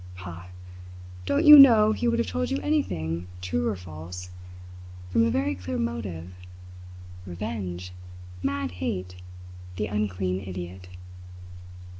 Pah! 0.15 0.47
Don't 1.27 1.45
you 1.45 1.59
know 1.59 1.91
he 1.91 2.07
would 2.07 2.17
have 2.17 2.27
told 2.27 2.49
you 2.49 2.57
anything, 2.61 3.27
true 3.39 3.69
or 3.69 3.75
false, 3.75 4.31
from 5.11 5.23
a 5.23 5.29
very 5.29 5.53
clear 5.53 5.77
motive? 5.77 6.31
Revenge! 7.23 7.91
Mad 8.41 8.71
hate 8.81 9.17
the 9.75 9.85
unclean 9.85 10.43
idiot!" 10.47 10.89